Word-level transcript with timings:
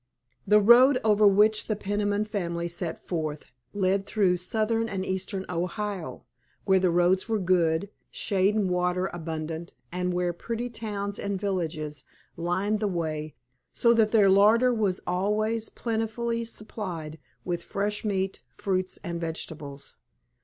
* 0.27 0.47
The 0.53 0.59
road 0.59 0.99
over 1.03 1.27
which 1.27 1.67
the 1.67 1.75
Peniman 1.75 2.25
family 2.25 2.67
set 2.67 3.05
forth 3.07 3.45
led 3.71 4.07
through 4.07 4.37
southern 4.37 4.89
and 4.89 5.05
eastern 5.05 5.45
Ohio, 5.47 6.25
where 6.65 6.79
the 6.79 6.89
roads 6.89 7.29
were 7.29 7.37
good, 7.37 7.91
shade 8.09 8.55
and 8.55 8.67
water 8.67 9.11
abundant, 9.13 9.73
and 9.91 10.11
where 10.11 10.33
pretty 10.33 10.71
towns 10.71 11.19
and 11.19 11.39
villages 11.39 12.03
lined 12.35 12.79
the 12.79 12.87
way, 12.87 13.35
so 13.73 13.93
that 13.93 14.11
their 14.11 14.27
larder 14.27 14.73
was 14.73 15.01
always 15.05 15.69
plentifully 15.69 16.45
supplied 16.45 17.19
with 17.45 17.61
fresh 17.61 18.03
meat, 18.03 18.41
fruits, 18.57 18.97
and 19.03 19.21
vegetables. 19.21 19.97